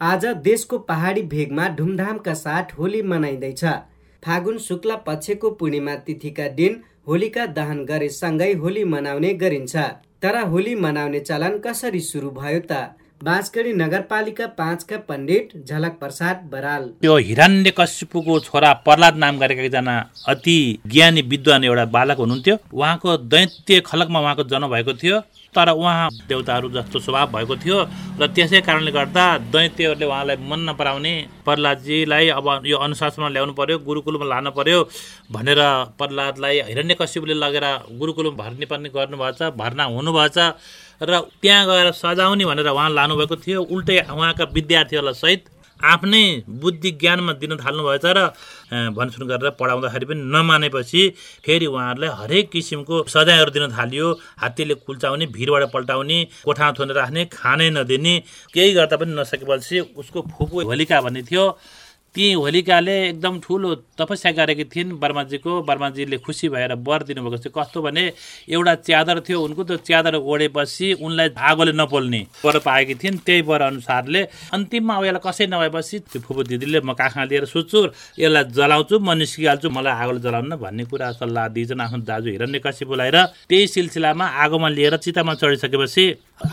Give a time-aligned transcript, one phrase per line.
[0.00, 3.64] आज देशको पहाडी भेगमा धुमधामका साथ होली मनाइँदैछ।
[4.22, 6.76] फागुन शुक्ल पक्षको पूर्णिमा तिथिका दिन
[7.08, 9.76] होलिका दहन गरेसँगै होली मनाउने गरिन्छ।
[10.22, 12.94] तर होली मनाउने चलन कसरी सुरु भयो त?
[13.24, 19.94] बाँसगढी नगरपालिका पाँचका पण्डित झलक प्रसाद बराल। त्यो हिरण्य कश्यपको छोरा प्रहलाद नाम गरेका एकजना
[20.28, 20.56] अति
[20.86, 25.18] ज्ञानी विद्वान एउटा बालक हुनुहुन्थ्यो। उहाँको दैत्य खलकमा उहाँको जन्म भएको थियो
[25.54, 27.78] तर उहाँ देवताहरू जस्तो स्वभाव भएको थियो
[28.22, 31.14] र त्यसै कारणले गर्दा दैत्यहरूले उहाँलाई मन नपराउने
[31.44, 34.78] प्रहलादजीलाई अब यो अनुशासनमा ल्याउनु पर्यो गुरुकुलमा लानु पर्यो
[35.34, 35.60] भनेर
[35.98, 37.66] प्रहलादलाई हिरण्य कश्यपले लगेर
[37.98, 40.38] गुरुकुलमा भर्ने पर्ने गर्नुभएछ भर्ना हुनुभएछ।
[41.00, 45.44] र त्यहाँ गएर सजाउने भनेर उहाँ लानुभएको थियो। उल्टै उहाँका विद्यार्थीहरूलाई सहित
[45.80, 48.18] आफ्नै बुद्धि ज्ञानमा दिन थाल्नुभएछ र
[48.98, 51.02] भनसुन गरेर पढाउँदाखेरि पनि नमानेपछि
[51.46, 54.06] फेरि उहाँहरूलाई हरेक किसिमको सजायहरू दिन थालियो।
[54.42, 58.14] हात्तीले कुल्चाउने भिरबाट पल्टाउने कोठामा थोनेर राख्ने खानै नदिने
[58.54, 61.44] केही गर्दा पनि नसकेपछि उसको फुपू होलिका भन्ने थियो।
[62.14, 67.82] ती होलिकाले एकदम ठुलो तपस्या गरेकी थिइन्। बर्माजीको बर्माजीले खुसी भएर वर दिनुभएको थियो कस्तो
[67.82, 68.02] भने
[68.48, 73.62] एउटा च्यादर थियो उनको त्यो च्यादर ओढेपछि उनलाई आगोले नपोल्ने वर पाएकी थिइन्। त्यही वर
[73.62, 74.22] अनुसारले
[74.56, 77.78] अन्तिममा अब यसलाई कसै नभएपछि त्यो फुपू दिदीले म काखमा लिएर सुत्छु
[78.18, 82.84] यसलाई जलाउँछु म निस्किहाल्छु मलाई आगोले जलाउनु भन्ने कुरा सल्लाह दिइछन् आफ्नो दाजु हिरण्य कसी
[82.88, 83.16] बोलाएर
[83.48, 86.04] त्यही सिलसिलामा आगोमा लिएर चितामा चढिसकेपछि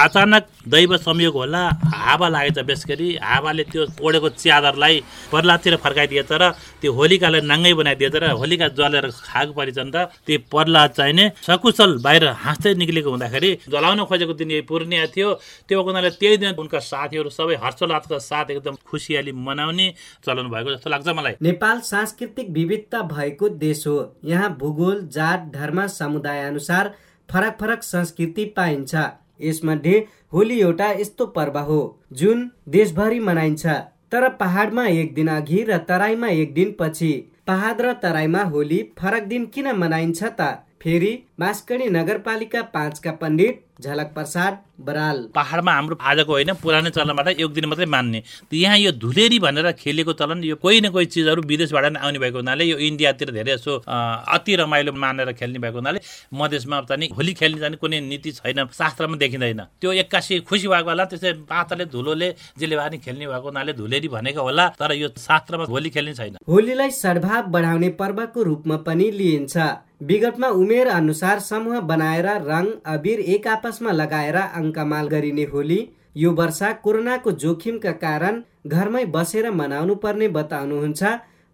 [0.00, 1.62] अचानक दैव संयोग होला
[1.94, 8.14] हावा लागेछ बेस गरी हावाले त्यो ओढेको च्यादरलाई पर्लातिर फर्काइदिएछ र त्यो होलिकालाई नाङ्गै बनाइदिएछ
[8.16, 13.50] र होलिका जलेर खाएको परिछन् र त्यो पर्ला चाहिँ नै सकुशल बाहिर हाँस्दै निक्लेको हुँदाखेरि
[13.68, 15.28] जलाउन खोजेको दिन यही पूर्णिया थियो।
[15.68, 19.86] त्यो हुनाले त्यही दिन उनका साथीहरू सबै हर्षोल्लासका साथ एकदम खुसियाली मनाउने
[20.26, 25.86] चलन भएको जस्तो लाग्छ मलाई। नेपाल सांस्कृतिक विविधता भएको देश हो। यहाँ भूगोल जात धर्म
[25.86, 26.94] समुदाय अनुसार
[27.28, 28.94] फरक फरक संस्कृति पाइन्छ।
[29.40, 31.80] यसमध्ये होली एउटा यस्तो पर्व हो
[32.12, 33.66] जुन देशभरि मनाइन्छ।
[34.12, 37.12] तर पहाडमा एक दिन अघि र तराईमा एक दिन पछि
[37.46, 40.40] पहाड र तराईमा होली फरक दिन किन मनाइन्छ त?
[40.80, 47.52] फेरि बाँसकडी नगरपालिका पाँचका पण्डित झलक प्रसाद बराल। पहाडमा हाम्रो आजको होइन पुरानो चलनबाट एक
[47.54, 48.22] दिन मात्रै मान्ने।
[48.54, 52.38] यहाँ यो धुलेरी भनेर खेलेको चलन यो कोही न कोही चिजहरू विदेशबाट नै आउने भएको
[52.38, 53.72] हुनाले यो इन्डियातिर धेरै यसो
[54.30, 56.00] अति रमाइलो मानेर खेल्ने भएको हुनाले
[56.32, 61.04] मधेसमा चाहिँ होली खेल्ने जाने कुनै नीति छैन शास्त्रमा देखिँदैन। त्यो एक्कासी खुसी भएको होला
[61.10, 62.28] त्यसै पातले धुलोले
[62.58, 66.90] जेले भए खेल्ने भएको हुनाले धुलेरी भनेको होला तर यो शास्त्रमा होली खेल्ने छैन। होलीलाई
[66.94, 69.56] सद्भाव बढाउने पर्वको रूपमा पनि लिइन्छ।
[70.02, 75.80] विगतमा उमेर अनुसार समूह बनाएर रङ अबिर एक आपसमा लगाएर अङ्कमाल गरिने होली
[76.16, 81.02] यो वर्ष कोरोनाको जोखिमका कारण घरमै बसेर मनाउनु पर्ने बताउनुहुन्छ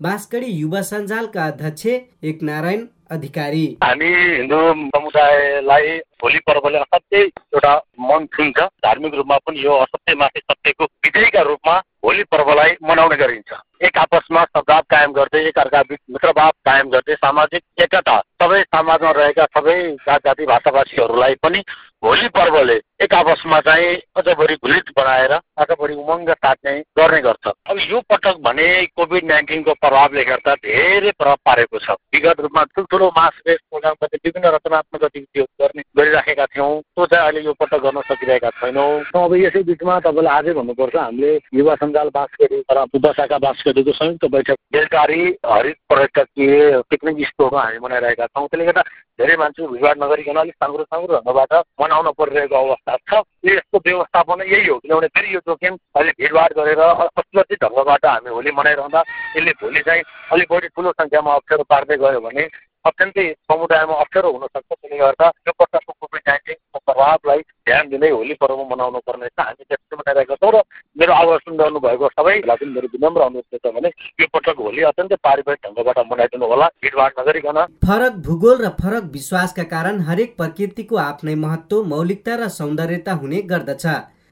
[0.00, 1.86] बाँसगढी युवा सञ्जालका अध्यक्ष
[2.30, 4.58] एक नारायण अधिकारी। हामी हिन्दू
[4.94, 7.72] समुदायलाई होली पर्वले असाध्यै एउटा
[8.08, 13.50] मन छुन्छ धार्मिक रूपमा पनि यो असत्यमाथि सत्यको विजयीका रूपमा होली पर्वलाई मनाउने गरिन्छ।
[13.86, 19.44] एक आपसमा सद्भाव कायम गर्दै एक अर्का मित्रभाव कायम गर्दै सामाजिक एकता सबै समाजमा रहेका
[19.52, 21.60] सबै जात जाति भाषाभाषीहरूलाई पनि
[22.02, 27.46] होली पर्वले एक आपसमा चाहिँ अझ बढी घुलित बनाएर अझ बढी उमङ्ग चाहिँ गर्ने गर्छ।
[27.70, 28.66] अब यो पटक भने
[28.96, 34.54] कोभिड नाइन्टिनको प्रभावले गर्दा धेरै प्रभाव पारेको छ। विगत रूपमा ठुल्ठुलो मास रेस प्रोग्रामबाट विभिन्न
[34.54, 39.62] रचनात्मक गतिविधिहरू गर्ने गरिराखेका थियौँ। त्यो चाहिँ अहिले यो पटक गर्न सकिरहेका छैनौँ। अब यसै
[39.62, 45.76] बिचमा तपाईँलाई आजै भन्नुपर्छ हामीले युवा सञ्जाल बाँसगढी र उपशाखा बाँसगढीको संयुक्त बैठक बेलकारी हरित
[45.90, 48.82] पर्यटकीय पिकनिक स्पोटमा हामी मनाइरहेका छौँ। त्यसले गर्दा
[49.18, 51.52] धेरै मान्छे भिडभाड नगरिकन अलिक साङ्ग्रो साङ्ग्रो ढङ्गबाट
[51.88, 56.80] मनाउन परिरहेको अवस्था छ। यसको व्यवस्थापन यही हो किनभने फेरि यो जोखिम अहिले भिडभाड गरेर
[56.80, 59.00] असुरक्षित ढङ्गबाट हामी होली मनाइरहँदा
[59.36, 62.44] यसले भोलि चाहिँ अलिक बढी ठुलो सङ्ख्यामा अप्ठ्यारो पार्दै गयो भने
[62.84, 68.34] अत्यन्तै समुदायमा अप्ठ्यारो हुन सक्छ त्यसले गर्दा यो वर्षको कोभिड नाइन्टिनको प्रभावलाई ध्यान दिँदै होली
[68.42, 70.62] पर्व मनाउनु पर्ने छ। हामी त्यसरी मनाइरहेका छौँ र
[70.98, 73.88] मेरो आवाज सुनिरहनु भएको सबैलाई पनि मेरो विनम्र अनुरोध छ भने
[74.20, 79.64] यो पटक होली अत्यन्तै पारिवारिक ढङ्गबाट मनाइदिनु होला। भिडभाड नगरिकन। फरक भूगोल र फरक विश्वासका
[79.74, 83.84] कारण हरेक प्रकृतिको आफ्नै महत्व मौलिकता र सौन्दर्यता हुने गर्दछ।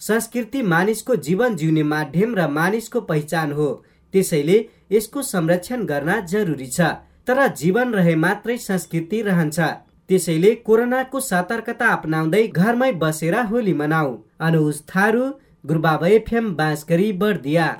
[0.00, 3.68] संस्कृति मानिसको जीवन जिउने माध्यम र मानिसको पहिचान हो।
[4.14, 4.58] त्यसैले
[4.90, 6.80] यसको संरक्षण गर्न जरुरी छ।
[7.26, 9.60] तर जीवन रहे मात्रै संस्कृति रहन्छ।
[10.08, 15.24] त्यसैले कोरोनाको सतर्कता अपनाउँदै घरमै बसेर होली मनाऊ। अनुज थारू
[15.66, 17.70] गुरुबाबा एफएम बाँसगरी बर्दिया।